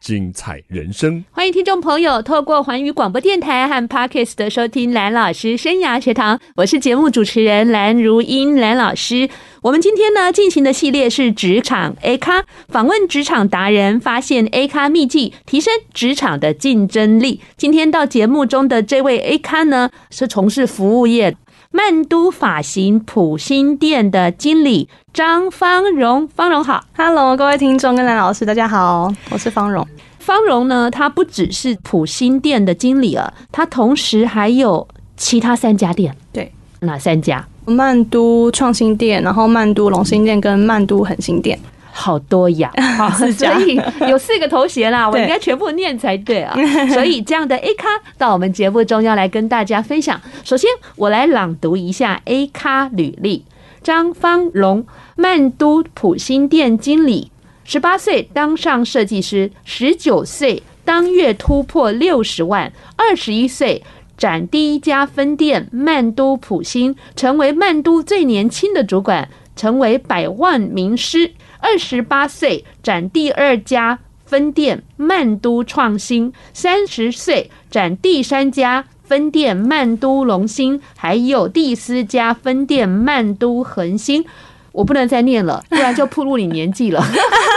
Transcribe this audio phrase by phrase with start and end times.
[0.00, 1.24] 精彩人生。
[1.32, 9.28] 欢迎听众朋友透过环宇广播电台和 Parkes 的收听蓝老师生涯学堂，我是节目主持人蓝如英蓝老师。
[9.62, 17.40] 我们今天呢进行的系列是职场 A 咖，访问职场达人，发现 A 咖秘技，提升职场的竞争力。
[17.56, 21.36] 今天到节目中的这位 A 咖呢，是从事服务业。
[21.72, 29.86] 曼都发型普心店的经理张芳荣，芳荣好，Hello，各位听众跟蓝老师，大家好，我是芳荣。
[30.20, 37.46] 芳荣呢，他不只是普心店的经理啊，她同时还有其他三家店，对，哪三家？
[37.64, 41.58] 曼都创新店，然后曼都龙兴店跟曼都恒星店。
[41.98, 46.54] 好多呀， 好，所以有四个头衔啦， 我应该全部念才对啊。
[46.92, 50.20] 所以这样的 A 咖到我们节目中要来跟大家分享。
[50.44, 53.44] 首先，我来朗读一下 A 咖履历：
[53.82, 54.84] 张芳蓉，
[55.16, 57.30] 曼都普心店经理，
[57.64, 63.82] 十八岁当上设计师，十九岁当月突破六十万，二十一岁
[64.18, 71.32] 展第一家分店曼都普心，成为曼都最年轻的主管，成为百万名师。
[71.66, 84.24] 二十八岁展第二家分店曼都创新，三十岁展第三家分店曼都龙兴，还有第四家分店曼都恒兴。
[84.70, 87.04] 我不能再念了，不然就暴露你年纪了。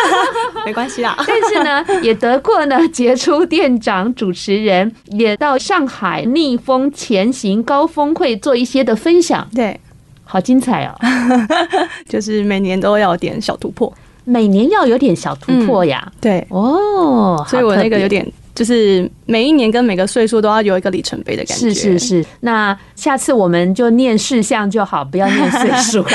[0.66, 9.48] 没关系啦，但是呢，也得过呢杰出店长、主持人，也到上海逆风前行高峰会做一些的分享。
[9.54, 9.80] 对。
[10.32, 10.94] 好精彩哦！
[12.08, 13.92] 就是每年都要有点小突破，
[14.26, 16.00] 每年要有点小突破呀。
[16.06, 21.74] 嗯、对哦，所以我那个有点，就是每一年跟每个岁数都要有一个里程碑的感觉。
[21.74, 26.06] 是是是，那下次我们就念事项就好，不要念岁数。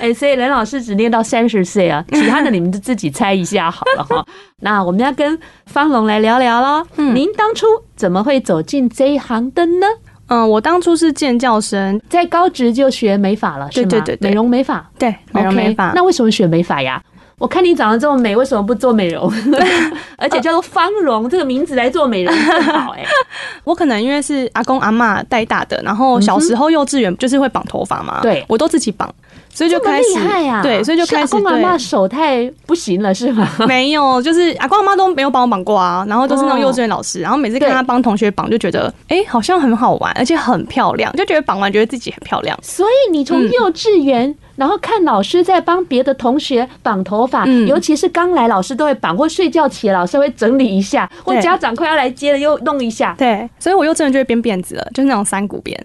[0.00, 4.26] 哎、欸，所以任老师只念到三十岁啊，其他的你们就自己猜一下好了哈。
[4.60, 6.84] 那我们要跟方龙来聊聊喽。
[6.96, 9.86] 嗯，您当初怎么会走进这一行的呢？
[10.28, 13.88] 嗯，我当初是建教生，在高职就学美发了，是吗？
[13.90, 15.92] 对对对，美容美发，对，美容美发。
[15.94, 17.02] 那为什么学美发呀？
[17.36, 19.30] 我看你长得这么美，为什么不做美容？
[20.16, 23.04] 而且叫做芳容这个名字来做美容更好哎。
[23.64, 29.12] 我可能因为是阿公阿嬷带大的，然后小时候幼稚园就是会绑头发嘛，对，我都自己绑。
[29.54, 30.18] 所以就开始，
[30.62, 31.36] 对，所以就开始。
[31.36, 33.48] 阿公阿妈手太不行了，是吗？
[33.68, 42.58] 没有，就是阿公阿妈都没有帮我绑过啊，然后都是那种幼稚园老师，然后每次看他帮同学绑，就觉得哎，好像很好玩，而且很漂亮，就觉得绑完觉得自己很漂亮。
[42.62, 53.14] 所以你从幼稚园，然后看老师在帮别的同学绑头发，尤其是刚来老师都会绑，或睡觉前老师会整理一下，或家长快要来接了又弄一下。
[53.16, 55.76] 对，所以我幼稚园就会编辫子了，就是那种三股辫。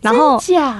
[0.00, 0.38] 然后，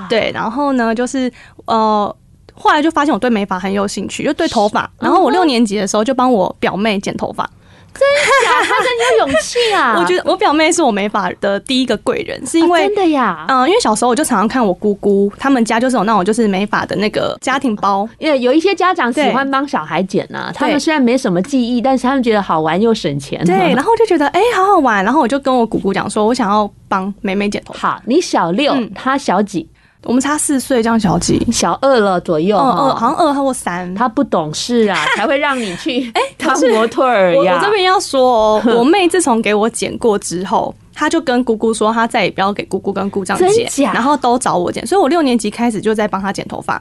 [0.09, 1.29] 对，然后呢，就是
[1.65, 2.15] 呃。
[2.59, 4.91] 后来就发现我对美发很有兴趣，就对头发。
[4.99, 7.49] 然后我六年级的时候就帮我表妹剪头发，
[7.95, 8.03] 真
[8.45, 8.63] 假？
[8.65, 9.97] 她真有勇气啊！
[10.01, 13.45] 我觉得我表妹是我美发的第一个贵人，是因为真的呀。
[13.49, 20.51] 嗯，因为小时候我就常常看我姑姑他们家就是有那种就是美发的那个家庭包，因为有一些家长喜欢帮小孩剪呢。
[20.55, 23.43] 他们虽然没什么记忆，但是他们觉得好玩又省钱。
[23.45, 25.05] 对，然后就觉得哎，好好玩。
[25.05, 27.91] 然后我就跟我姑姑讲说，我想要帮妹妹剪头发。
[27.91, 29.69] 好，你小六，她小几？
[30.07, 31.45] 我们差四岁，这样小几？
[31.53, 33.93] 小二了左右，二好像二或三。
[33.95, 37.55] 他不懂事啊， 才会让你去 哎当模特儿呀。
[37.57, 43.37] 我这边要说哦， 我妹自从给我剪过之后，她就跟姑姑说，她再也不要给姑姑跟姑丈
[43.69, 44.87] 剪，然后都找我剪。
[44.87, 46.81] 所以我六年级开始就在帮她剪头发。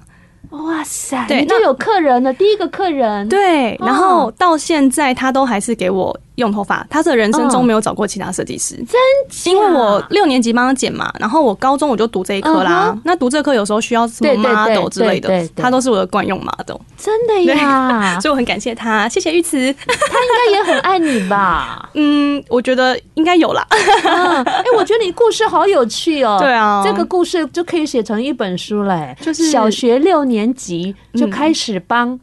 [0.52, 3.28] 哇塞，对，就有客人了，第一个客人。
[3.28, 6.18] 对，然后到现在她都还是给我。
[6.36, 12.98] 用头发，他的人生中没有找过其他设计师，真因为我六年级帮他剪嘛，然后我高中我就读这一科啦。
[13.04, 16.78] 那读这科有时候需要什么 model 之类的，他都是我的惯用 model。
[16.98, 21.90] 真的呀， 所以我很感谢他，谢谢玉慈， 他应该也很爱你吧？
[21.96, 23.66] 嗯，我觉得应该有啦。
[23.70, 26.38] 哎，我觉得你故事好有趣哦。
[26.40, 29.16] 对啊，这个故事就可以写成一本书嘞。
[29.22, 32.20] 就是小学六年级就开始帮。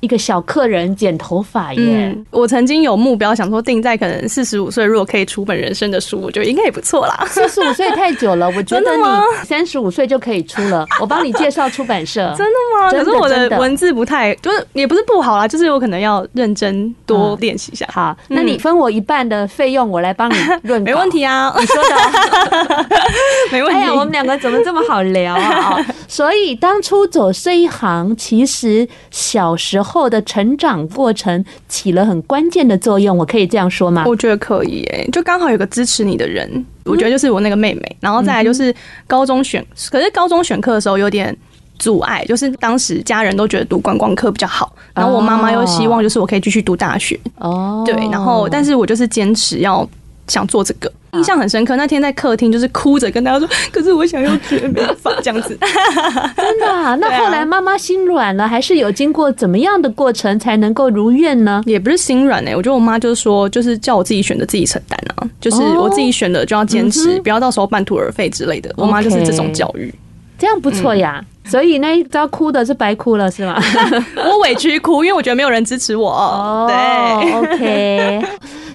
[0.00, 2.26] 一个小客人剪头发耶、嗯！
[2.30, 7.24] 我曾经有目标，想说定在可能四十五岁，如果可以出本人生的书，我觉得应该也不错啦。
[7.28, 9.02] 四十五岁太久了，我觉得你
[9.44, 10.86] 三十五岁就可以出了。
[11.00, 12.32] 我帮你介绍出版社。
[12.34, 12.90] 真的吗？
[12.90, 17.92] 可是我的文字不太，就是也不是不好啦，就是我可能要认真多练习一下、嗯。
[17.92, 20.80] 好，那你分我一半的费用，我来帮你论。
[20.80, 22.86] 没问题啊，你说的
[23.52, 23.78] 没问题。
[23.80, 25.78] 哎呀，我们两个怎么这么好聊啊？
[26.08, 29.89] 所以当初走这一行，其实小时候。
[29.90, 34.04] 后的成长过程起了很关键的作用，我可以这样说吗？
[34.06, 37.96] 我觉得可以诶、欸，就刚好有个支持你的人，我觉得就是我那个妹妹。
[38.00, 38.74] 然后再来就是
[39.06, 41.36] 高中选，可是高中选课的时候有点
[41.78, 47.18] 阻碍，就是当时家人都觉得读观光科比较好，然后我妈妈又希望就是我可以继续读大学。
[47.36, 49.88] 哦，对，然后但是我就是坚持要。
[50.28, 51.76] 想做这个，印象很深刻。
[51.76, 55.56] 那天在客厅，就是哭着跟大家说：“可是我想要绝美发这样子。
[56.36, 56.94] ”真的啊？
[56.96, 61.62] 那后来妈妈心软了，还是有经过怎么样的过程才能够如愿呢？
[61.66, 65.28] 也不是心软哎，我觉得我妈就是说，就是叫我自己选择，自己承担啊。
[65.40, 68.72] 就是我自己选的就要坚持，不要到时候半途而废之类的。
[68.76, 69.92] 我妈就是这种教育，
[70.38, 71.24] 这样不错呀。
[71.44, 73.60] 所以那一招哭的是白哭了是吗？
[74.16, 76.10] 我委屈哭，因为我觉得没有人支持我。
[76.10, 78.22] 哦、对，OK。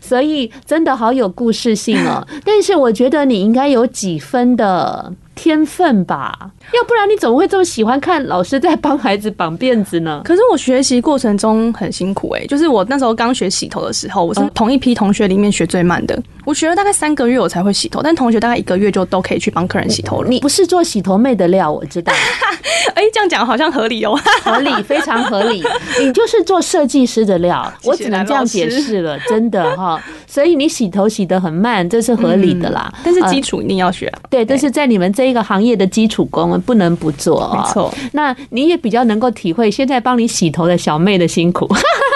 [0.01, 6.33] 所以真的好有故事性哦，但是我觉得你应该有几分的天分吧。
[6.73, 10.21] 要不然你怎么会这么喜欢看老师在帮孩子绑辫子呢？
[10.25, 16.19] 可是我学习过程中很辛苦哎、欸，就是我那时候刚学洗头的时候，我是同一批同学里面学最慢的。
[16.45, 20.29] 我学了大概三个月我才会洗头，但同学大概一个月就都可以去帮客人洗头了。
[20.29, 22.13] 你不是做洗头妹的料，我知道。
[22.93, 25.63] 哎，这样讲好像合理哦，合理，非常合理。
[25.99, 30.01] 你就是做设计师的料，我只能这样解释了，真的哈。
[30.27, 32.93] 所以你洗头洗得很慢，这是合理的啦。
[33.03, 36.45] 但是基础一定要学，对，但是在你们这一个行业的基础功。
[36.61, 37.93] 不能不做，没错。
[38.13, 41.67] 那你也比较能够体会现在帮你洗头的小妹的辛苦，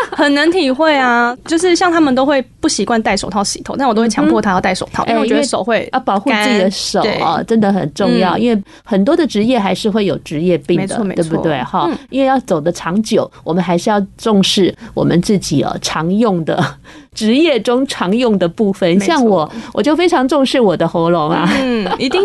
[0.15, 1.35] 很能体会啊。
[1.45, 8.37] 就是像他们都会不习惯戴手套洗头，但我都会强迫他要戴手套，因为我觉得手会要保护自己的手啊，真的很重要。
[8.37, 11.61] 因为很多的职业还是会有职业病的，对不对？
[11.63, 16.63] 哈，因为要走的长久，我们还是要重视我们自己哦常用的。
[17.15, 22.21] 职业中常用的部分，像我，我就非常重视我的喉咙啊，嗯， 一定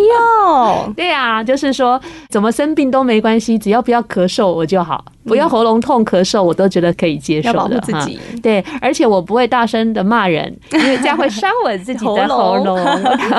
[0.46, 12.78] 要，对啊，就是说怎么生病都没关系，只要不要咳嗽我就好，不要喉咙痛咳嗽我都觉得可以接受，护自己，对，而且我不会大声的骂人， 因为这样会伤我自己的喉咙，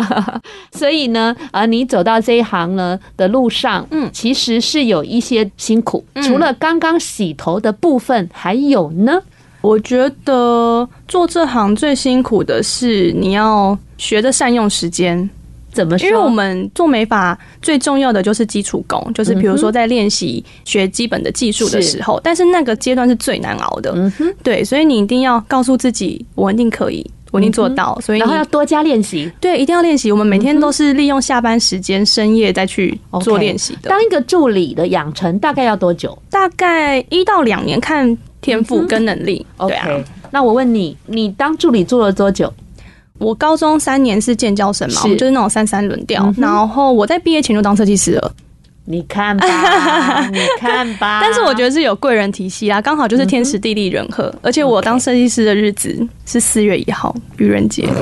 [0.74, 9.22] 所以呢，啊，你走到这一行呢的路上，嗯，其实是有一些辛苦，除了刚刚洗头的部分，还有呢。
[9.62, 15.28] 我觉得做这行最辛苦的是你要学着善用时间，
[15.75, 16.07] 怎么说？
[16.07, 23.92] 因为我们做美发最重要的就是基础功，就是比如说在练习学基本的技术的时候，但是那个阶段是最难熬的。
[23.94, 28.00] 嗯哼，对，所以你一定要告诉自己，我一定可以，我一定做到。
[28.01, 30.12] 所以然后要多加练习，对，一定要练习。
[30.12, 33.89] 我们每天都是利用下班时间深夜再去做练习的。
[33.89, 36.18] 当一个助理的养成大概要多久？
[36.30, 38.18] 大概一到两年，看。
[38.42, 39.88] 天赋跟能力，嗯、对啊。
[39.88, 42.54] Okay, 那我问你，你当助理做了多久？
[43.17, 46.23] 我高中三年是建教生嘛，我们就是那种三三轮调。
[46.25, 48.31] 嗯、然后我在毕业前就当设计师了。
[48.88, 51.19] 你看吧， 你看吧。
[51.21, 54.25] 但是我觉得是有贵人提携啦，刚好就是天时地利人和。
[54.25, 57.88] 嗯、而且我当设计师的日子是四月一号，愚人节。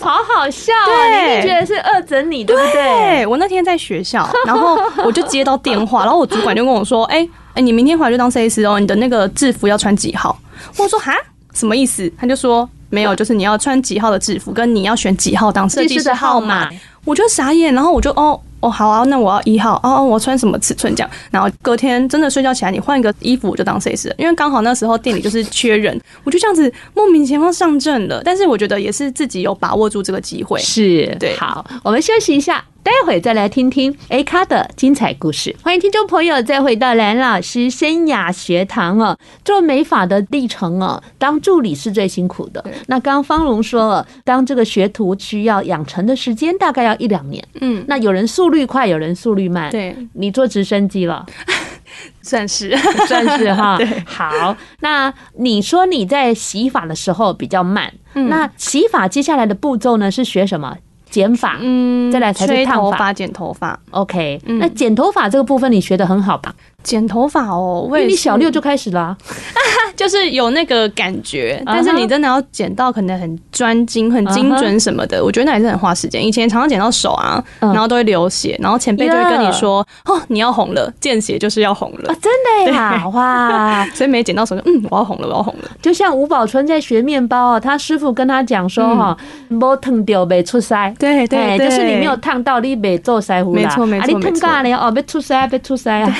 [0.00, 1.08] 好好笑啊！
[1.08, 2.72] 对你觉得是恶整你，对不对？
[2.72, 8.78] 对，我那天在学校， 然后我就接到电话，然后我主管就跟我说：“哎、欸。”哎，你明天回来就当设计师哦。
[8.78, 10.38] 你的那个制服要穿几号？
[10.76, 11.14] 我说哈，
[11.54, 12.12] 什么意思？
[12.18, 16.70] 他就说没有，就是你要穿几号的制服，跟你要选几号当设计师的号码。
[17.04, 21.10] 我就傻眼，然后我就哦哦好啊，那我要一号哦，我穿什么尺寸这样？
[21.30, 28.22] 然后隔天真的睡觉起来，你换一个衣服我就当设计师，因为刚好那时候店里就是缺人，我就这样子莫名其妙上阵了。
[28.24, 31.36] 但是我觉得也是自己有把握住这个机会，是对。
[31.36, 32.64] 好，我们休息一下。
[32.86, 35.56] 待会再来听听 A 咖的精彩故事。
[35.60, 39.18] 欢迎听众朋友再回到蓝老师生涯学堂哦。
[39.44, 42.64] 做美发的历程哦，当助理是最辛苦的。
[42.86, 47.44] 那刚刚芳蓉说了，当这个学徒需要养成的时间大概要一两年。
[47.60, 49.68] 嗯，那有人速率快，有人速率慢。
[49.72, 51.26] 对，你坐直升机了，
[52.22, 52.76] 算是
[53.08, 53.78] 算是哈。
[53.82, 54.56] 对，好。
[54.78, 60.76] 那你说你在洗发的时候比较慢，那洗发接下来的步骤呢是学什么？
[61.08, 63.78] 剪发，嗯，再来才是烫发、剪头发。
[63.90, 66.54] OK，那剪头发这个部分你学的很好吧？
[66.86, 69.60] 剪头发哦，因为你小六就开始啦，啊，
[69.96, 71.60] 就是有那个感觉。
[71.66, 76.24] 但是你真的要剪到可能很专精、很精准什么的，我觉得那也是很花时间。
[76.24, 82.32] 以前常常剪到手啊，然后都会流血，然后前辈就会跟你说：“哦，你要红了，见血就是要红了。”真
[82.66, 83.84] 的呀，哇！
[83.92, 85.68] 所以没剪到手就嗯，我要红了，我要红了。
[85.82, 89.16] 就像吴宝春在学面包啊，他师傅跟他讲说：“哈，
[89.48, 93.62] 没烫掉没出腮。”对对，就是你没有烫到，你没做腮胡啦。
[93.62, 96.16] 没错没错，啊你烫干了哦，没出腮，没出腮啊。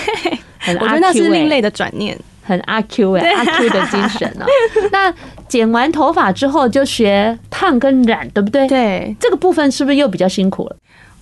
[0.66, 4.44] 很我觉得那是另类的转念，很阿 Q 哎，阿 Q 的精神哦。
[4.92, 5.12] 那
[5.48, 8.66] 剪完头发之后就学烫跟染，对不对？
[8.66, 10.76] 对，这个部分是不是又比较辛苦了？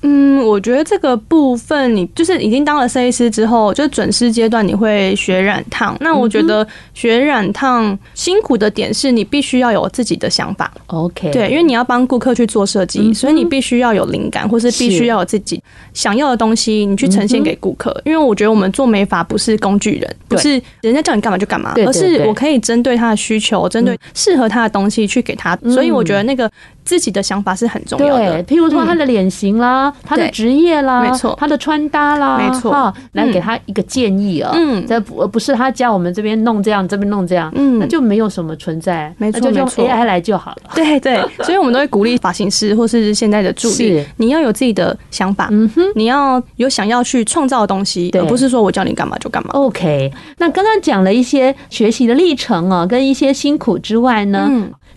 [0.06, 5.96] 嗯，我觉得这个部分，你就是已经当了设计师之后，就准师阶段你会学染烫。
[6.00, 10.70] 那我觉得学染烫辛苦的点是你必须要有自己的想法。
[10.88, 15.58] OK，对，因为你要帮顾客去做设计，所以你必须要有灵感，或是必须要有自己
[15.94, 17.98] 想要的东西，你去呈现给顾客。
[18.04, 25.56] 因为我觉得我们做美发不是工具人，不是人家叫你干嘛就干嘛，而是我可以针对他的需求，针对适合他的东西去给他。
[25.72, 26.50] 所以我觉得那个
[26.84, 28.42] 自己的想法是很重要的。
[28.44, 29.92] 譬如说他的脸型啦。
[30.06, 49.50] 他的职业啦，没错，他的穿搭啦，没错，来给他一个建议啊，嗯，这不不是他教我们这边弄这样，这边弄这样，嗯，那就没有什么存在，没错，就用 AI 来就好了， 对对，所以我们都会鼓励发型师或是现在的助理，你要有自己的想法，嗯哼，你要有想要去创造的东西，而不是说我叫你干嘛就干嘛。
[49.54, 54.50] OK，那刚刚讲了一些学习的历程啊，跟一些辛苦之外呢，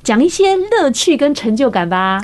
[0.07, 2.17] 讲一些乐趣跟成就感吧。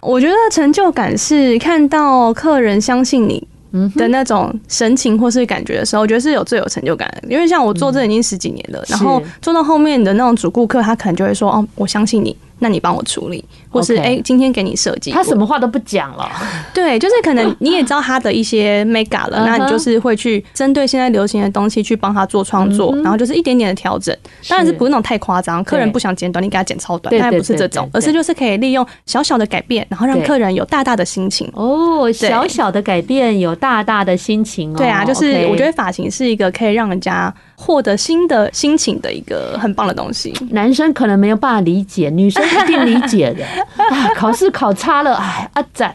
[0.00, 3.46] 我觉得成就感是看到客人相信你
[3.94, 7.28] 的那种神情或是感觉的时候，我觉得是有最有成就感的。
[7.28, 16.28] 因为像我做这已经十几年了，然后做到后面的那种主顾客，他可能就会说：“哦，我相信你。”那你帮我处理，或是哎，今天给你设计，他什么话都不讲了。
[16.74, 24.16] 对，就是可能你也知道他的一些 mega 了，那你就是会去针对现在流行的东西去帮他做创作，然后就是一点点的调整。
[24.48, 31.50] 当然是不是那种太夸张，客人不想剪短，你给他剪超短，当然不是这种，而是就是可以利用小小的改变，然后让客人有大大的心情。
[31.54, 34.78] 哦，小小的改变有大大的心情哦。
[34.78, 40.32] 对啊，就是我觉得发型是一个可以让人家获得新的心情的一个很棒的东西。
[40.50, 43.34] 男生可能没有办法理解，女生一定理解。
[43.76, 45.92] 啊，考试考差了，哎，阿展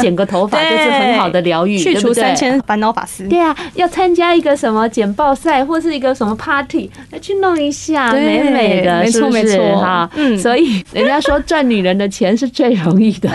[0.00, 3.28] 剪个头发 就是很好的疗愈，去除三千烦恼法丝。
[3.28, 10.10] 对啊，要参加一个什么剪报赛或是一个什么 party，来去弄一下，美美的，没错没错哈。
[10.16, 13.30] 嗯，所以人家说赚女人的钱是最容易的，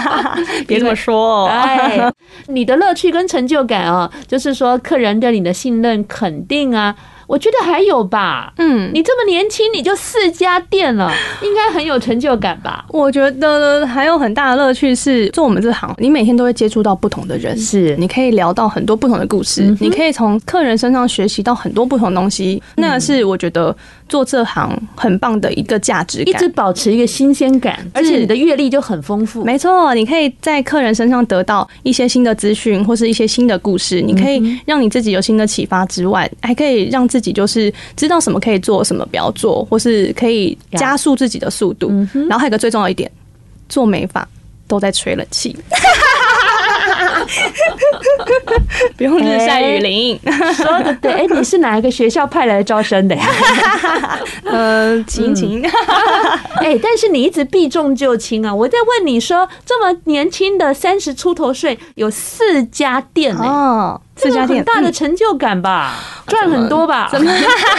[0.66, 1.48] 别这么说哦。
[1.48, 2.10] 哎，
[2.48, 6.96] 你的乐趣跟成就感哦，就是说客人对你的信任肯定啊。
[7.30, 11.12] 我觉得还有吧，嗯，你这么年轻你就四家店了，
[11.44, 12.84] 应该很有成就感吧？
[12.88, 23.74] 我觉得还有很大的乐趣是做我们这行，你每天都会接触到不同的人，是，你可以聊到很多不同的故事，你可以从客人身上学习到很多不同的东西，那个是我觉得
[24.10, 29.42] 做这行很棒的一个价值感，一直保持一个新鲜感，而且你的阅历就很丰富。
[29.42, 37.30] 没错，你可以在客人身上得到一些新的资讯，或是一些新的故事，你可以让你自己有新的启发之外，还可以让自己。
[37.30, 41.88] 就是知道什么可以做，什么不要做，或是可以加速自己的速度。
[42.28, 43.08] 然后还有一个最重要一点，
[43.68, 44.28] 做美发
[44.66, 45.56] 都在吹冷气。
[48.96, 50.18] 不用日晒雨淋，
[50.54, 51.12] 说的对。
[51.20, 53.26] 哎，你是哪一个学校派来招生的呀？
[54.44, 55.62] 呃，晴晴。
[56.56, 58.54] 哎，但是你一直避重就轻啊！
[58.54, 65.94] 我在问你说，这么年轻的三十出头岁，有四家店哦，四家店，很大的成就感吧？
[66.26, 67.08] 赚很多吧？
[67.10, 67.32] 怎么？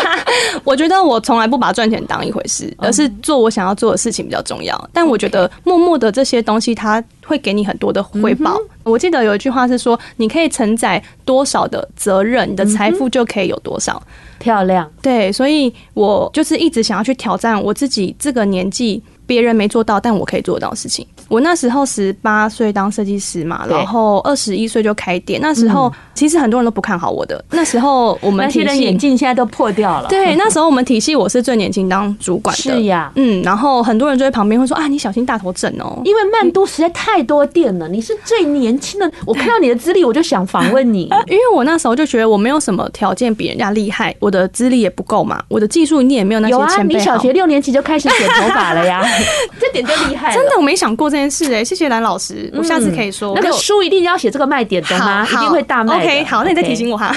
[0.65, 4.89] 我觉得我从来不把赚钱当一回事，而是做我想要做的事情比较重要。
[4.91, 8.57] 但我觉得默默的这些东西，它会给你很多的回报。
[8.83, 14.01] 我记得有一句话是说，你可以承载多少的责任，你的财富就可以有多少。
[14.39, 19.01] 漂亮，对，所以我就是一直想要去挑战我自己这个年纪。
[19.27, 21.07] 别人没做到，但我可以做到的事情。
[21.31, 25.39] 我那时候十八岁当设计师嘛，然后二十一岁就开店。
[25.41, 27.41] 那时候其实很多人都不看好我的。
[27.51, 30.09] 那时候我们体系眼镜现在都破掉了。
[30.09, 32.61] 对，那时候我们体系我是最年轻当主管的。
[32.61, 39.09] 是呀，嗯，然后很多人就在旁边会说啊，你小心大头症哦，因为曼都实在太多店了，你是最年轻的。
[39.25, 46.75] 我看到你的资历，我就想访问你， 因为我那时候就觉得我没有什么条件比人家厉害，我的资历也不够嘛，我的技术你也没有那些前辈好。
[46.75, 49.01] 有啊，你小学六年级就开始剪头发了呀，
[49.57, 49.93] 这点就。
[50.01, 55.25] 厉害，真的我没想过这件事哎，谢谢蓝老师，我下次可以说那个书一定要写这个卖点的吗？
[55.31, 55.95] 一定会大卖。
[55.95, 57.15] OK，好，那你再提醒我哈。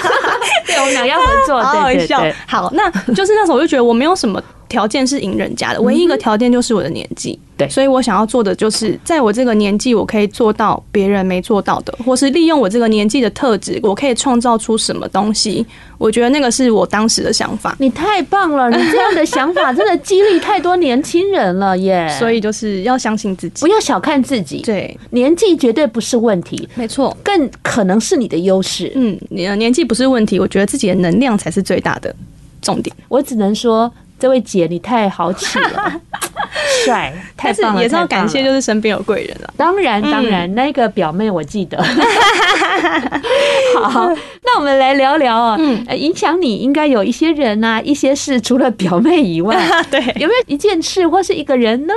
[0.66, 2.22] 对，我们俩要合作， 好好笑。
[2.46, 4.40] 好，那就是那时候我就觉得我没有什么。
[4.70, 7.36] 条件是赢人家的，唯一一个条件就是我的年纪。
[7.60, 15.66] 对，所以我想要做的就是，在我这个年纪，我可以做到别人没做到的，或是利用我这个年纪的特质，我可以创造出什么东西。
[15.98, 17.76] 我觉得那个是我当时的想法。
[17.78, 22.08] 你太棒了，你这样的想法真的激励太多年轻人了耶！
[22.18, 24.62] 所以就是要相信自己，不要小看自己。
[24.62, 28.90] 对，年纪绝对不是问题，没错，更可能是你的优势。
[28.94, 32.14] 嗯，你的年纪不是问题，我觉得自己的能量才是最大的
[32.62, 32.96] 重点。
[33.08, 33.92] 我只能说。
[34.20, 35.92] 这位姐，你太豪气了，
[36.84, 37.82] 帅，太棒了！
[37.82, 39.52] 也是要感谢，就是身边有贵人了。
[39.56, 41.82] 当然，当然，那个表妹我记得。
[43.82, 44.12] 好，
[44.44, 49.56] 那我们来聊聊哦，嗯，影响你应该有一些人呐，一些事，除了表妹以外，
[49.90, 51.94] 对，有没有一件事或是一个人呢？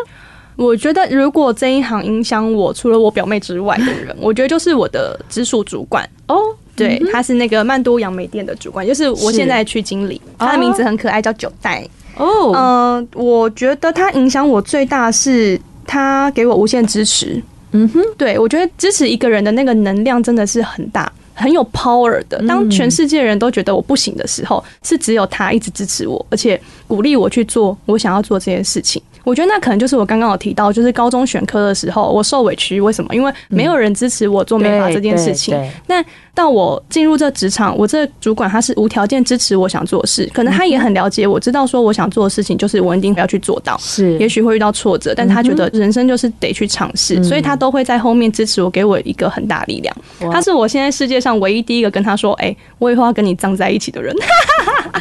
[0.55, 6.37] 我觉得如果这一行影响我，除了我表妹之外的人，我觉得就是我的直属主管哦。
[6.75, 11.85] 对，他是那个曼都杨梅店的主管，就是我现在的区经理，他的名字很可爱，叫九代。
[12.17, 17.41] 哦，嗯，我觉得他影响我最大是他给我无限支持。
[17.71, 22.39] 嗯哼，对，我觉得支持一个人的那个能量真的是很大，很有 power 的。
[22.47, 29.01] 当全世界人都觉得我不行的时候，是只有他一直支持我，而且鼓励我去做我想要做这件事情。
[29.23, 33.13] 我觉得那可能就是我刚刚有提到，就是高中选科的时候，我受委屈，为什么？
[33.15, 35.57] 因为没有人支持我做美发这件事情。
[35.87, 36.03] 那
[36.35, 49.95] 到我进入这职场，我这主管他是无条件支持我想做的事，可能他也很了解，我知道说我想做的事情就是我一定要去做到，是也许会遇到挫折，但他觉得人生就是得去尝试，所以他都会在后面支持我，给我一个很大力量。
[50.31, 54.13] 他是我现在世界上唯一第一个跟他说：“哎，我以后要跟你葬在一起的人。”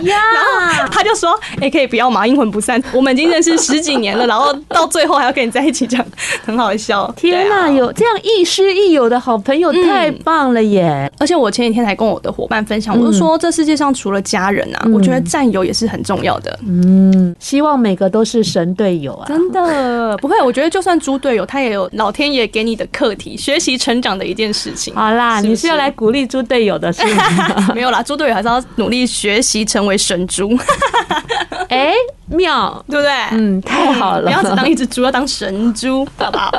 [0.02, 2.82] 呀，然后他就说：“哎，可以不要嘛，阴魂不散。
[2.92, 6.06] 我们已经认识十几年了，然后到最后还要跟你在一起，这样
[6.44, 11.10] 很好笑。”天哪，有这样亦师亦友的好朋友，太棒了耶！
[11.18, 16.58] 而且我前几天才跟我的伙伴分享，我就说，这世界上除了家人啊，我觉得战友也是很重要的。
[16.66, 19.26] 嗯，希望每个都是神队友啊！
[19.28, 24.94] 真的 不会，我觉得就算猪队友，他也有老天爷给你的课题，学习成长的一件事情。
[24.94, 27.72] 好啦，你是要来鼓励猪队友的是吗？
[27.74, 30.55] 没有啦，猪队友还是要努力学习成为神猪。
[31.71, 31.95] 哎，
[32.26, 33.11] 妙，对不对？
[33.31, 36.52] 嗯，太好了，不要只当一只猪，要当神猪，好不好？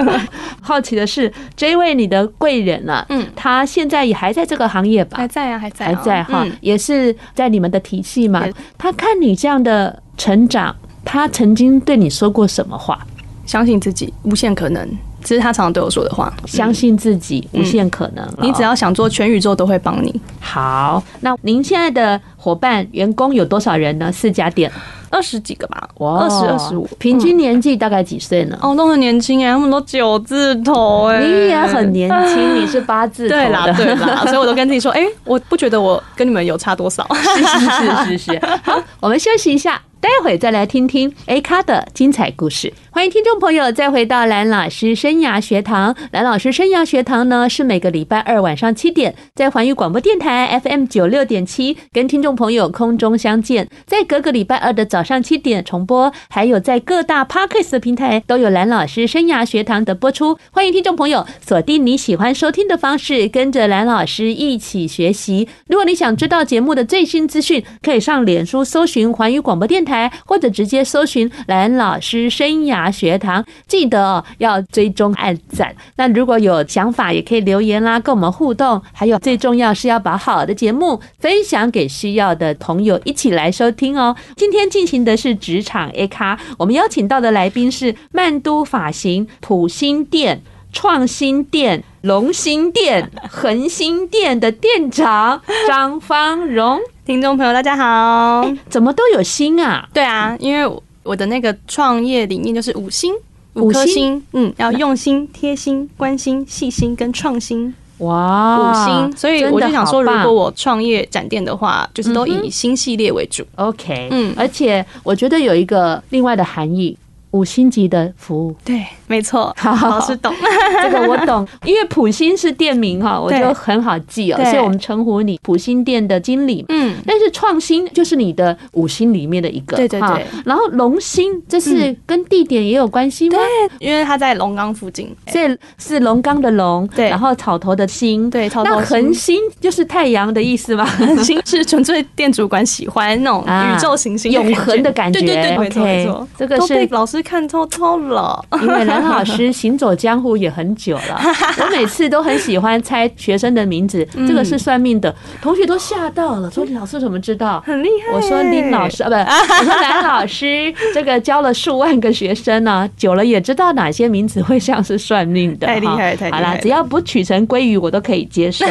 [0.62, 5.18] 好奇的是，这位你的贵人啊，嗯，他现在也还在这个行业吧？
[5.18, 8.42] 还在啊，还在，还在哈，也是在你们的体系嘛。
[8.78, 12.98] 他看你这样的成长，他曾经对你说过什么话？
[13.44, 14.88] 相信自己，无限可能。
[15.24, 16.32] 这是他常常对我说的话。
[16.46, 18.24] 相信自己，无限可能。
[18.38, 20.20] 你只要想做，全宇宙都会帮你。
[20.38, 24.12] 好，那您现在的伙伴、员工有多少人呢？
[24.12, 24.70] 四家店，
[25.10, 25.88] 二十几个吧。
[25.98, 28.58] 哇，二十二十五，平均年纪大概几岁呢？
[28.60, 31.20] 哦，都很年轻哎，他们都九字头哎。
[31.20, 33.34] 你也很年轻，你是八字头。
[33.34, 37.08] 对啦， 对啦，所以我都跟自己说，哎，我不觉得我跟你们有差多少。
[37.14, 38.40] 是是是是是。
[38.62, 39.80] 好，我们休息一下。
[40.04, 42.70] 待会再来听听 A 咖的精彩故事。
[42.90, 45.96] 欢迎听众朋友再回到蓝老师生涯学堂。
[46.12, 60.38] 蓝老师生涯学堂呢，是每个礼拜二晚上七点在环宇广播电台 FM 九六点七跟听众朋友空中相见，在各个礼拜二的早上七点重播，还有在各大 Podcast 的平台都有蓝老师生涯学堂的播出。
[60.50, 65.48] 欢迎听众朋友锁定你喜欢收听的方式，跟着蓝老师一起学习。
[65.66, 69.93] 如果你想知道节目的最新资讯，可以上脸书搜寻环宇广播电台。
[70.26, 75.74] 或者直接搜寻蓝老师生涯学堂，记得哦，要追踪按赞。
[75.96, 78.80] 那如果有想法，也可以留言啦，跟我们互动。
[78.92, 84.14] 还有最重要是要把好的节目分享给需要的朋友，一起来收听哦。
[84.36, 90.42] 今天进行的是职场 A 咖，我们邀请到的来宾是曼都发型、普新店、
[90.74, 96.78] 创新店、龙兴店、 恒兴店的店长张芳荣。
[97.06, 98.42] 听众朋友，大家好！
[98.42, 99.88] 欸，怎么都有心啊？
[99.94, 103.14] 对啊，因为我的那个创业理念就是五星，
[103.54, 107.72] 五颗星，嗯，要用心、贴心、关心、细心跟创新。
[107.98, 109.16] 哇，五星！
[109.16, 113.46] 所以我就想说，如果我创业展店的话，就是都以新系列为主。
[113.54, 116.96] OK，嗯，而且我觉得有一个另外的含义。
[117.34, 120.32] 五星级的服务，对，没错，好，老师懂。
[120.84, 126.64] 这个我懂，因为普星是店名哈，我就很好记哦，所以我们称呼你普星店的经理。
[126.68, 130.24] 嗯，但是创新就是你的五星里面的一个，对对对。
[130.44, 133.36] 然后龙兴这是跟地点也有关系吗？
[133.36, 138.70] 对，因为它在龙岗附近，所以是龙岗的龙，对，然后草头的兴，对，草头。
[138.70, 140.84] 那恒星就是太阳的意思吗？
[140.84, 147.23] 恒星是纯粹店主管喜欢那种宇宙行星永恒的感觉，对对对，没错没错，这个是老师。
[147.24, 151.20] 看透透了， 因为蓝老师行走江湖也很久了，
[151.58, 157.62] 我每次都很喜欢猜学生的名字，这个是算命的，同学都吓到了，说老师怎么知道？
[157.66, 158.12] 很厉害。
[158.12, 166.42] 我说林老师啊，不， 我说蓝老师，这个教了数万个学生呢，久了也知道哪些名字会像是算命的，太厉害，太厉害。
[166.44, 168.66] 好了，只要不取成鲑鱼，我都可以接受。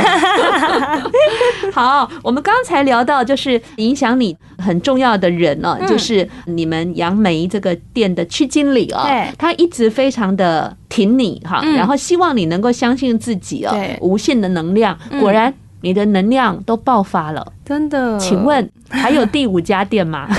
[1.72, 18.18] 好，我们刚才聊到就是影响你很重要的人呢，就是你们杨梅这个店的经理哦，他一直非常的挺你哈，然后希望你能够相信自己哦，无限的能量，果然你的能量都爆发了，真的。
[18.18, 20.30] 请问还有第五家店吗？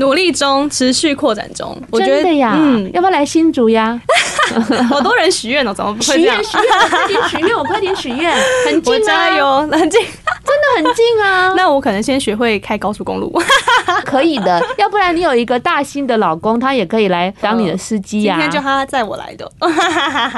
[0.00, 1.76] 努力中，持续扩展中。
[1.90, 4.00] 我觉得呀，嗯，要不要来新竹呀？
[4.88, 6.42] 好多人许愿哦，怎么不会许愿？
[6.42, 8.34] 许愿，快点许愿，我快点许愿，
[8.66, 11.52] 很近啊，加油，很近， 真的很近啊。
[11.56, 13.30] 那我可能先学会开高速公路。
[14.04, 14.60] 可以的。
[14.78, 18.40] 要不然你有一个大新的老公，他也可以来当你的司机呀、啊。
[18.40, 19.50] 今天就他载我来的。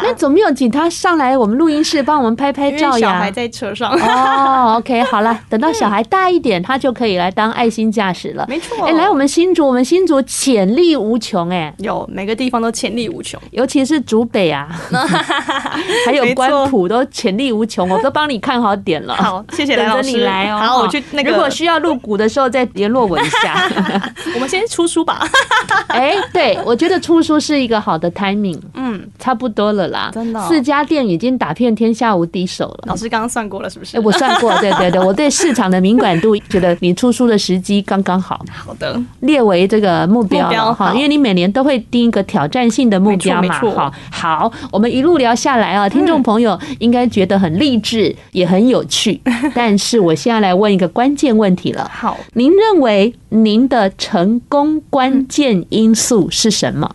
[0.02, 3.12] 那总没有请他上来我们录音室帮我们拍拍照呀？
[3.12, 3.92] 小孩在车上。
[3.92, 8.44] 哦，OK，好了，等到小孩大一点，他就可以来当爱心驾驶了。
[8.48, 8.84] 没错。
[8.86, 14.68] 哎，来我们新竹，我们新竹潜力无穷哎，有每个地方都潜力无穷，尤其是竹北啊，
[16.06, 19.14] 还有关埔都潜力无穷，我都帮你看好点了。
[19.16, 20.10] 好，谢谢来老师。
[20.10, 20.58] 你来哦。
[20.58, 21.30] 好，我去那个。
[21.30, 23.70] 如果需要入股的时候，再联络我一下。
[24.34, 25.26] 我们先出书吧。
[25.88, 28.58] 哎，对，我觉得出书是一个好的 timing。
[28.74, 30.10] 嗯，差不多了啦。
[30.12, 32.84] 真的，四家店已经打遍天下无敌手了。
[32.86, 33.96] 老师刚刚算过了，是不是？
[33.96, 38.44] 哎，我算过，对对对，我对市场的敏感度觉得你出书的时机刚刚好。
[38.50, 43.54] 好的，列为这个目标哈，因为你每年都会定一个挑战性的目标嘛。
[43.60, 49.20] 好，好，我们一路聊下来啊，听众朋友应该觉得很励志，也很有趣。
[49.54, 51.90] 但是我现在来问一个关键问题了。
[51.92, 56.90] 好，您认为您的成功关键因素是什么？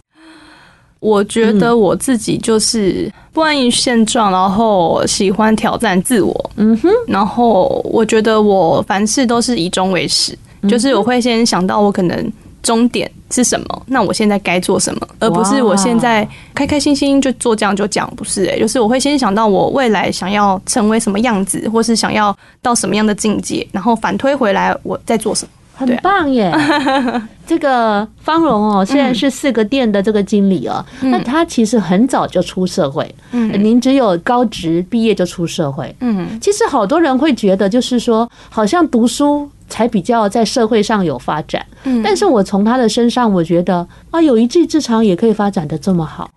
[1.00, 6.52] 我觉得我自己就是不安于现状，然后喜欢挑战自我。
[6.56, 10.36] 嗯哼，然后我觉得我凡事都是以终为始，
[10.68, 25.52] 就是我会先想到我可能终点是什么，那我现在该做什么，而不是我现在开开心心就做这样就讲，不是诶、欸，就是我会先想到我未来想要成为什么样子，或是想要到什么样的境界，然后反推回来我在做什么。
[25.80, 26.52] 很棒耶！
[27.46, 33.14] 这个方荣哦，虽然是四个店的这个经理哦，那他其实很早就出社会。
[33.30, 35.96] 嗯，您只有高职毕业就出社会。
[36.00, 41.66] 嗯，其实好多人会觉得，就是说，好像读书才比较在社会上有发展。
[41.84, 46.30] 嗯，但是我从他的身上，我觉得啊，有一技之长也可以发展的这么好。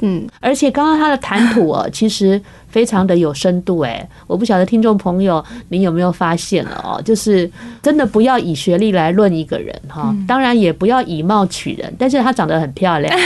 [0.00, 2.40] 嗯，而且刚刚他的谈吐哦，其实
[2.76, 7.50] 非常的有深度哎，我不晓得听众朋友您有没有发现了哦，就是
[7.82, 13.10] 真的不要以学历来论一个人哈，当然也不要以貌取人，但是她长得很漂亮。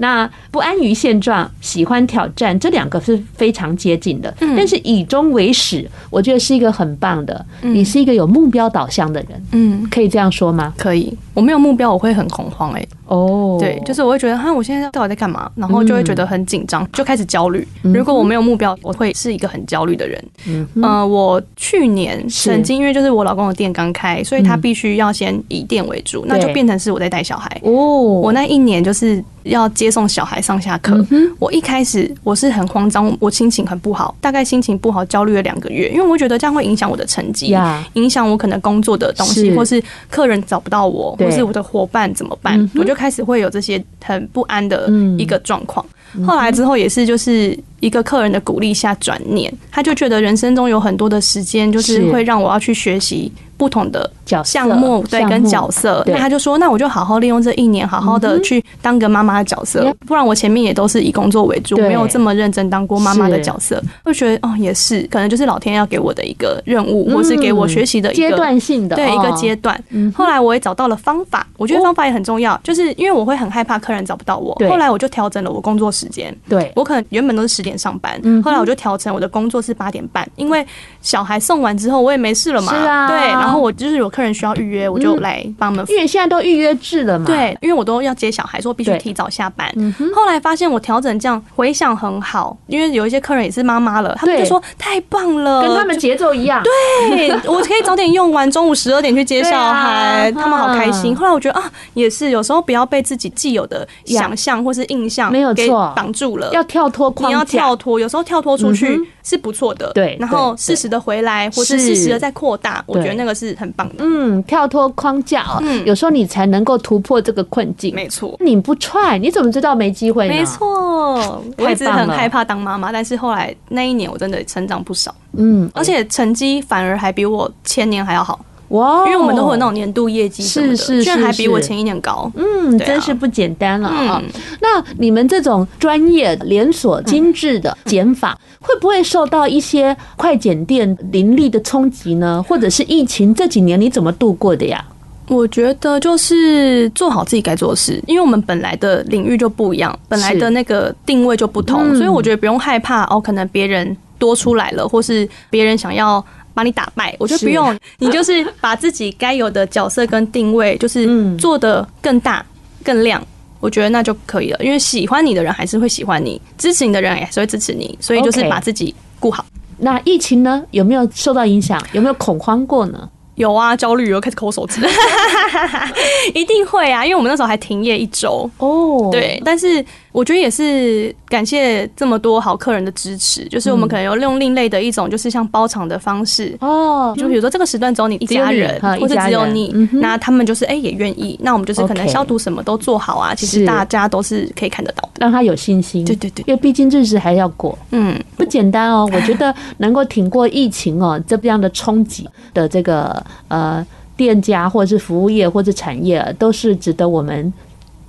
[0.00, 4.32] 那不安于现状，喜欢挑战，这两个是非常接近的。
[4.38, 7.44] 但是以终为始，我觉得是一个很棒的。
[7.62, 10.72] 你是一个有目标导向的人，嗯，可以这样说吗？
[10.78, 11.12] 可以。
[11.34, 12.86] 我没有目标，我会很恐慌哎。
[13.06, 15.50] 哦，对，就是我会觉得，哈，我现在到底在干嘛？
[15.56, 17.66] 然后就会觉得很紧张，就开始焦虑。
[17.82, 20.24] 如果我没有目标，我会是一个很焦虑的人。
[20.48, 27.60] 嗯，呃，我去年曾经因为就是我老公的店刚开，所以他必须要先以店为主，那就变成是我在带小孩。
[27.62, 29.22] 哦，我那一年就是。
[29.44, 31.02] 要接送小孩上下课，
[31.38, 37.56] 我一开始我是很慌张，我心情很不好，大概心情不好，焦虑了两个月，因为我觉得这样会影响我的成绩，
[37.94, 44.86] 影响我可能工作的东西，或是客人找不到我，或是我的伙伴怎么办，我就开始会有这些很不安的
[45.16, 45.86] 一个状况。
[46.26, 53.32] 后来之后也是就是一个客人的鼓励下转念，他就觉得人生中有很多的时间，就是会让我要去学习。
[53.58, 54.08] 不同的
[54.44, 63.82] 项目，对，跟角色，那他就说，那我就好好利用这一年，好好的去当个妈妈的角色，不然我前面也都是以工作为主，没有这么认真当过妈妈的角色。
[64.04, 69.76] 会觉得哦，也是，可能就是老天要给我的一个任务，或是给我学习的一个阶段性的对一个阶段。
[70.14, 76.32] 后来我也找到了方法，我觉得方法也很重要，就是因为我会很害怕客人找不到我，后来我就调整了我工作时间。
[76.48, 80.66] 对，我可能原本都是十点上班，后来我就调成我的工作是八点半，因为
[81.02, 82.72] 小孩送完之后我也没事了嘛。
[82.72, 83.16] 是啊，对。
[83.28, 85.86] 然后我就是有客人需要预约，我就来帮他们。
[85.88, 87.26] 因为现在都预约制了嘛。
[87.26, 89.70] 对，因为我都要接小孩，所以我必须提早下班。
[90.14, 96.62] 后来发现我调整这样回想很好，因为有一些客人也是妈妈了，他们就说太棒了，跟他们节奏一样。
[96.62, 101.14] 对，我可以早点用完，中午十二点去接小孩，他们好开心。
[101.14, 109.90] 后来我觉得啊，也是有时候不要被自己既有的想象或是印象没有给绑住了，要跳脱框跳脱，有时候跳脱出去是不错的。
[109.92, 113.96] 对，然后适时的回来，或是适时的再扩大，我觉得那个是很棒的。
[113.98, 117.92] 嗯，跳脱框架，嗯，有时候你才能够突破这个困境。
[117.94, 120.34] 没错，你不踹，你怎么知道没机会呢？
[120.34, 125.14] 没错，我一直很害怕当妈妈，但是后来那一年我真的成长不少。
[125.32, 128.38] 嗯，而且成绩反而还比我前年还要好。
[128.68, 132.30] 哇，因为我们都会有那种年度业绩，是是，居然还比我前一年高。
[132.34, 134.22] 嗯，真是不简单了啊。
[134.60, 142.44] 那你们这种专业连锁精致的减法，会不会受到一些快减店林立的冲击呢？
[142.46, 144.84] 或者是疫情这几年你怎么度过的呀？
[145.28, 156.22] 我觉得就是做好自己该做的事，因为我们本来的领域就不一样，本来的那个定位就不同，所以我觉得不用害怕哦，可能别人多出来了，或是别人想要。
[156.54, 162.44] 把你打败，我觉得不用， 你就是把自己该有的角色跟定位，就是做得更大、
[162.82, 163.24] 更亮，
[163.60, 164.58] 我觉得那就可以了。
[164.62, 169.44] 因为喜欢你的人还是会喜欢你，支持你的人也是会支持你，所以就是把自己顾好。
[169.78, 171.80] 那疫情呢，有没有受到影响？
[171.92, 173.08] 有没有恐慌过呢？
[173.38, 174.80] 有啊，焦虑又开始抠手指，
[176.34, 178.48] 一定会啊，因为我们那时候还停业一周。
[178.58, 179.08] 哦。
[179.10, 187.14] 对，但是我觉得也是感谢这么多好客人的支持，就是我们可能有用另类的一种，就是像包场的方式哦。
[187.16, 193.34] 就比如说这个时段只有你一家人，或者只有你，那他们就是哎也愿意，那我们就是可能消毒什么都做好啊。
[193.34, 196.04] 其实大家都是可以看得到，让他有信心。
[196.04, 199.08] 对对对，因为毕竟日子还要过，嗯，不简单哦。
[199.12, 203.22] 我觉得能够挺过疫情哦，这样的冲击的这个。
[203.48, 207.52] 呃，店家或者是服务业或者产业都是值得我们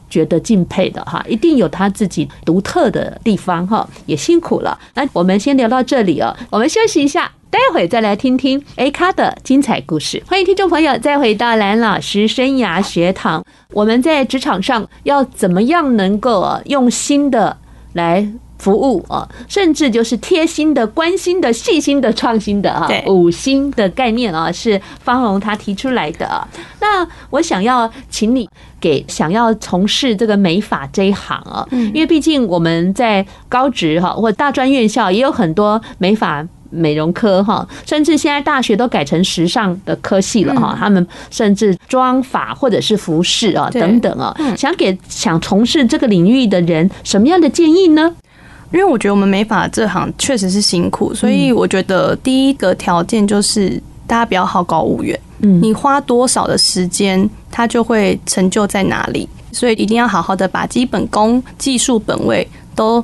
[0.10, 4.78] 觉得敬佩的哈，一定有他自己独特的地方哈，也辛苦了。
[4.96, 10.22] 那我们先聊到这里哦，我们休息一下，待会再来听听 A 咖的精彩故事。
[10.28, 17.58] 欢迎听众朋友再回到蓝老师生涯学堂，我们在职场上要怎么样能够用心的
[17.94, 18.32] 来。
[18.60, 26.46] 服务啊，甚至就是贴心的、关心的、细心的、创新的啊，五星的概念啊，是方荣他提出来的。
[26.82, 48.16] 那我想要请你给想要从事这个美发这一行啊，因为毕竟我们在高职哈或大专院校也有很多美发美容科哈，甚至现在大学都改成时尚的科系了哈，他们甚至妆法或者是服饰啊等等啊，想给想从事这个领域的人什么样的建议呢？
[48.72, 55.20] 因为我觉得我们美发这行确实是辛苦，所以我觉得第一个条件就是大家不要好高骛远。
[55.42, 59.28] 嗯，你花多少的时间，它就会成就在哪里。
[59.52, 63.04] 所以一定要好好的把基本功、技术本位都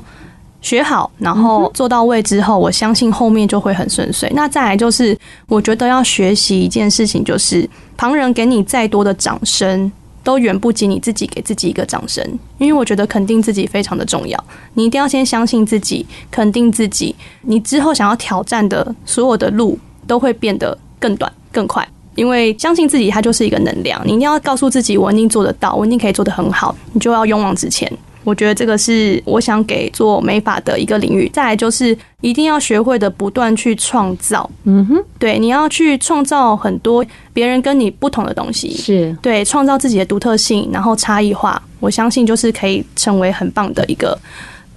[0.60, 4.30] 学好，然后做到位之后，我相信后面就会很顺遂。
[4.34, 5.16] 那再来就是，
[5.48, 9.90] 我觉得要学习一件事情，就是旁人给你再多的掌声。
[10.26, 12.20] 都远不及你自己给自己一个掌声，
[12.58, 14.44] 因为我觉得肯定自己非常的重要。
[14.74, 21.88] 你一定要先相信自己，肯定自己，你之后想要挑战的所有的路都会变得更短更快。
[22.16, 24.02] 因为相信自己，它就是一个能量。
[24.04, 27.88] 你一定要告诉自己，我一定做得到，我一定可以做得很好，你就要勇往直前。
[28.26, 31.28] 我觉得这个是我想给做美发的一个领域。
[31.32, 41.62] 再来就是一定要学会的不断去创造，嗯哼，对，你要去创造很多别人跟你不同的东西，是对，创造自己的独特性，然后差异化。
[41.78, 44.18] 我相信就是可以成为很棒的一个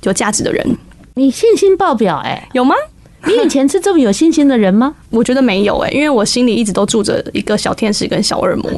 [0.04, 0.78] 有价值的人。
[1.16, 2.76] 你信心爆表哎、欸，有吗？
[3.26, 4.94] 你以前是这么有信心的人吗？
[5.10, 8.72] 我觉得没有哎、欸，因为我心里一直都住着一个小天使跟小恶魔。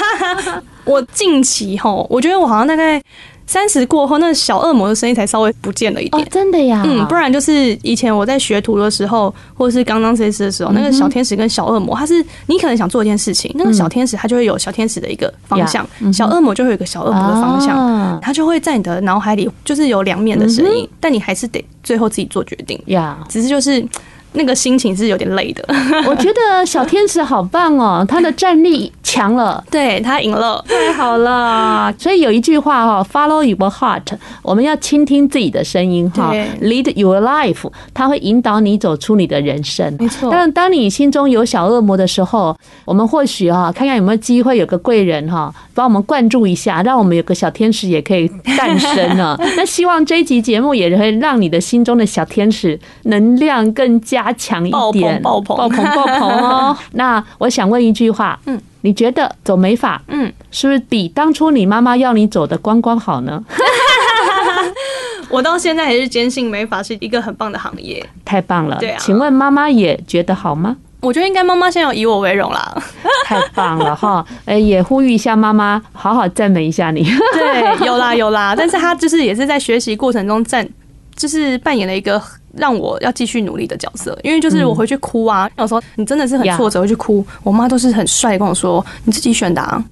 [0.84, 3.02] 我近期吼，我觉得我好像大概。
[3.46, 6.22] 三十过后，那小恶魔的声音才稍微不见了一点。
[6.22, 6.82] 哦，真的呀？
[6.84, 23.18] 嗯，不然就是以前我在学徒的时候，或者是刚刚这次的时候，那个小天使跟小恶魔，他是你可能想做一件事情，那个小天使他就会有小天使的一个方向，小恶魔就会有一个小恶魔的方向，他就会在你的脑海里就是有两面的声音，但你还是得最后自己做决定呀。
[23.28, 23.86] 只是就是。
[24.36, 25.64] 那个心情是有点累的，
[26.06, 31.92] 我觉得小天使好棒哦，他的战力强了，对，他赢了，太好了。
[31.98, 34.04] 所以有一句话哈，Follow your heart，
[34.42, 40.28] 我们要倾听自己的声音哈，Lead your life，他会引导你走出你的人生，没错。
[40.30, 49.34] 但当你心中有小恶魔的时候，我们或许哈，看看有没有机会有个贵人哈，帮我们灌注一下，让我们有个小天使也可以诞生呢。
[49.56, 54.25] 那希望这一集节目也会让你的心中的小天使能量更加。
[54.26, 56.76] 加强一点，爆棚爆棚爆棚哦！
[56.92, 63.42] 那我想问一句话，嗯，你觉得走美法，嗯，是不是比当初你妈妈要你走的观光好呢？
[65.28, 68.76] 我到现在还是坚信美法是一个很棒的行业，太棒了。
[68.78, 70.76] 对啊，请问妈妈也觉得好吗？
[71.00, 72.82] 我觉得应该妈妈先要以我为荣啦。
[73.26, 74.24] 太棒了哈！
[74.44, 77.04] 哎，也呼吁一下妈妈，好好赞美一下你。
[77.32, 80.66] 对，有啦有啦，但是她就是也是在学习过程中赞，
[81.14, 82.20] 就是扮演了一个。
[82.56, 89.82] 让我要继续努力的角色，因为就是我回去哭啊，有时候你真的是很挫折，回去哭，我妈都是很帅跟我说：“你自己选的啊。”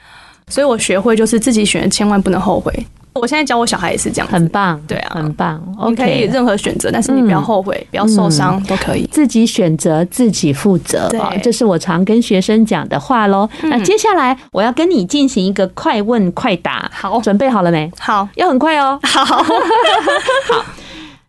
[0.49, 2.71] 所以我学会就是自己选，千万不能后悔。
[3.15, 5.63] 我现在教我小孩也是这样，很棒，对啊，很棒。
[5.89, 9.09] 你可以任何选择，但是你不要后悔，不要受伤都可以。
[9.11, 13.49] 自己选择，自己负责啊，这是我常跟学生讲的话喽。
[13.63, 17.89] 那接下来我要跟你进行一个快问快答，好，准备好了没？
[18.01, 18.99] 好，要很快哦。
[19.05, 19.45] 好，好。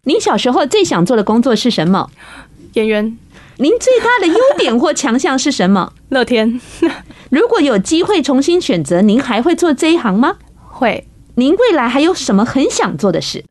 [0.05, 2.09] 您小时候最想做的工作是什么？
[2.73, 3.17] 演员。
[3.57, 5.93] 您最大的优点或强项是什么？
[6.09, 6.59] 乐天。
[7.31, 10.37] 如果有机会重新选择，您还会做这一行吗？
[10.67, 11.07] 会。
[11.35, 13.43] 您未来还有什么很想做的事？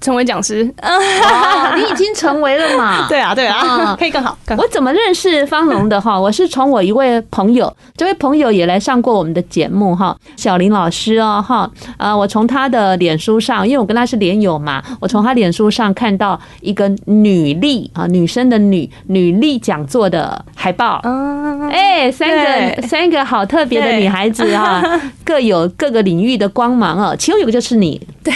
[0.00, 0.62] 成为讲师。
[0.82, 3.06] 哦，你已经成为了嘛？
[3.10, 4.36] 对啊，对啊，可以更好。
[4.46, 4.62] 更好。
[4.62, 6.18] 我怎么认识方龙的哈？
[6.18, 11.70] 我是从我一位朋友，这位朋友也来上过我们的节目哈，小林老师哦哈。
[11.98, 21.00] 呃，我从他的脸书上，因为我跟他是连友嘛，我从他脸书上看到一个女力啊，女生的女女力讲座的海报。
[21.04, 24.82] 嗯，哎，三个三个好特别的女孩子哈，
[25.24, 27.14] 各有各个领域的光芒哦。
[27.18, 28.32] 其中有个就是你， 对，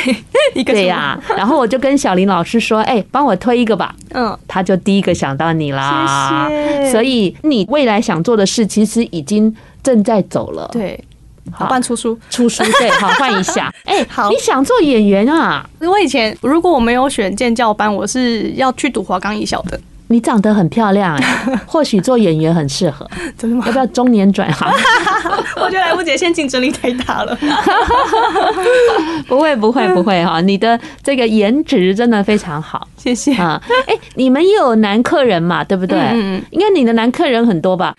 [0.55, 1.19] 一个对呀。
[1.37, 6.47] 然后我就跟小林老师说：“哎，帮我推一个吧。”嗯，他就第一个想到你啦。
[6.49, 6.93] 谢谢。
[6.93, 10.69] 所以你未来想做的事，其实已经正在走了。
[10.73, 11.03] 对，
[11.51, 12.63] 好，办出书，出书。
[12.79, 13.73] 对，好，换一下。
[13.85, 15.69] 哎，好，你想做演员啊？
[15.81, 19.81] 我以前如果我没有选建教班，我是要去读华冈艺校的。
[20.09, 21.37] 你长得很漂亮哎，
[21.67, 23.09] 或许做演员很适合。
[23.39, 23.65] 真的吗？
[23.67, 24.71] 要不要中年转行？
[25.57, 27.37] 我觉得来不及，现在竞争力太大了。
[29.27, 33.61] 不会不会不会哈，你的这个颜值真的非常好，谢谢啊。
[33.87, 35.65] 哎，你们也有男客人嘛？
[35.65, 35.99] 对不对？
[35.99, 37.95] 嗯，应该你的男客人很多吧？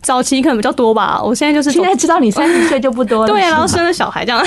[0.00, 1.20] 早期可能比较多吧。
[1.22, 4.44] 我现在就是现在知道你三十岁就不多了，对，然后生了小孩这样。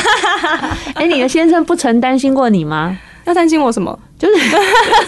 [0.95, 2.97] 哎，你的先生不曾担心过你吗？
[3.25, 3.97] 要担心我什么？
[4.21, 4.55] 就是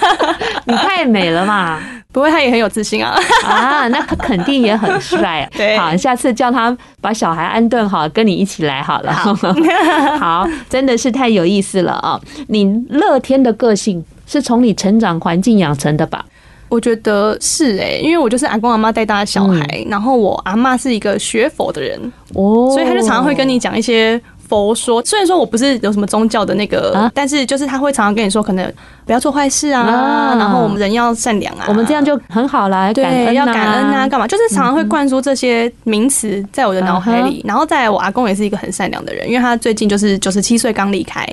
[0.66, 1.80] 你太美了嘛？
[2.12, 3.16] 不过，他也很有自信啊！
[3.46, 5.48] 啊，那他肯定也很帅。
[5.56, 9.14] 对，好，下次叫他把小孩安顿好，跟你一起来好了。
[9.14, 9.36] 好，
[10.20, 12.20] 好，真的是太有意思了啊！
[12.48, 16.26] 你乐天的个性是从你成长环境养成的吧？
[16.70, 22.00] 我觉得是哎、欸，因为我就是阿公阿妈带大的小孩，嗯、然后我阿妈是一个学佛的人
[22.34, 24.20] 哦，所以他就常常会跟你讲一些。
[24.48, 28.72] 佛说，虽然说我不是有什么宗教的那个，啊、但是就是他会常常跟你说，可能
[29.06, 32.92] 不要做坏事啊，啊然后我们人要善良啊，我们这样就很好啦。
[32.94, 34.28] 对，感要感恩啊，干嘛？
[34.28, 37.42] 就是常常会灌输这些名词在我的脑海里。
[37.44, 41.28] 嗯、然后再来，我阿公也是一个很善良的人，因为他最近就是九十七岁刚离开。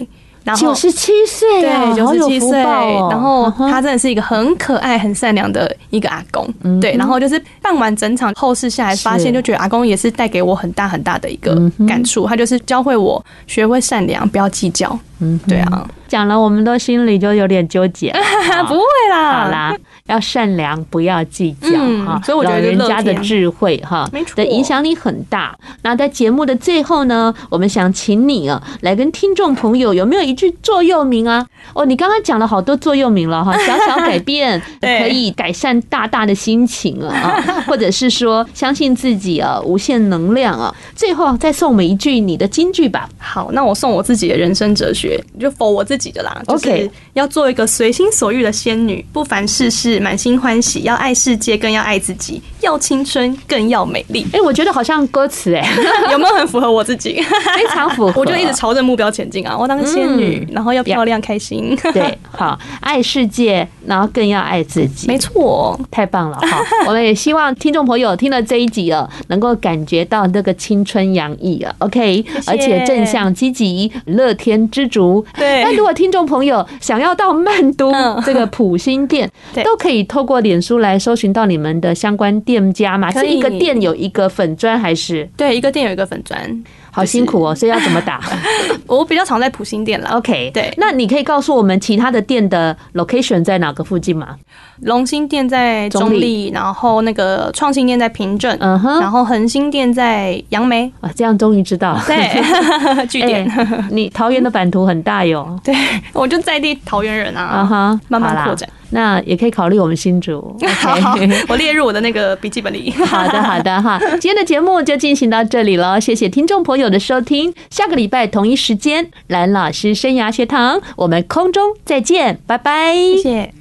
[0.57, 6.47] 九十七岁，对，九十七岁，然后他真的是一个很可爱、很善良的一个阿公，
[6.81, 11.55] 对，然后就是办完整场后事下来，发现就觉得阿公也是带给我很大很大的一个
[11.87, 18.11] 感触，他就是教会我学会善良，不要计较，嗯，对啊，讲了我们都心里就有点纠结，
[18.67, 19.77] 不会啦，好啦。
[20.07, 21.69] 要善良，不要计较
[22.05, 22.15] 哈。
[22.17, 25.57] 嗯、所以我觉得老人家的智慧哈，的影响力很大。
[25.83, 31.47] 那在节目的最后呢，我们想请你啊，来跟听众朋友有没有一句座右铭啊？
[31.75, 40.75] 哦，你刚刚讲了好多座右铭了哈， 小小改变可以改善大大的心情啊， 或者是说相信自己啊，无限能量啊。
[40.95, 43.09] 最后再送我们一句你的金句吧。
[43.19, 46.43] 好，那我送我自己的人生哲学，就 for 我自己的啦。
[46.47, 49.90] OK，要做一个随心所欲的仙女，不凡事事。
[49.99, 54.27] 满心欢喜，要爱世界，更要爱自己；要青春，更要美丽。
[54.33, 55.67] 哎，我觉得好像歌词哎，
[56.13, 57.21] 有没有很符合我自己？
[57.57, 59.57] 非常符合，我就一直朝着目标前进啊！
[59.59, 61.77] 我当个仙女，然后要漂亮、开心。
[61.93, 65.09] 对，好，爱世界，然后更要爱自己。
[65.09, 66.39] 没错，太棒了！
[66.47, 71.75] 好， 我们也希望听众朋友听了这一集啊，能够感觉到那个青春洋溢啊。
[71.79, 75.25] OK，而且正向积极、乐天知足。
[75.37, 75.65] 对。
[75.65, 77.93] 那如果听众朋友想要到曼都
[78.25, 79.31] 这个普心店，
[79.65, 80.05] 都可以。
[80.11, 83.11] 透过脸书来搜寻到你们的相关店家吗？
[83.13, 85.29] 是一个店有一个粉砖还是？
[85.37, 86.65] 对，一个店有一个粉砖。
[86.93, 88.21] 好辛苦哦，所以要怎么打？
[88.89, 90.11] 我比较常在普心店了。
[90.11, 94.35] OK，对，那你可以告诉我们其他的店的 location 在哪个附近吗？
[94.83, 100.93] 龙兴店在中立，然后那个创新店在平镇，嗯哼，然后恒星店在杨梅。
[101.01, 102.03] 啊，这样终于知道了。
[102.09, 102.43] 对，
[103.07, 103.49] 据点。
[103.93, 105.57] 你桃园的版图很大哟。
[105.63, 105.73] 对，
[106.13, 107.61] 我就在地桃园人啊。
[107.61, 108.69] 嗯哼，慢慢扩展。
[108.91, 110.57] 那也可以考虑我们新竹。
[110.81, 111.17] 好，
[111.49, 112.91] 我列入我的那个笔记本里。
[113.07, 113.99] 好的，好的哈。
[114.21, 117.53] 今天的节目就进行到这里了，谢谢听众朋友的收听。
[117.71, 123.60] 下个礼拜同一时间，蓝老师生涯学堂，我们空中再见，拜拜，谢谢。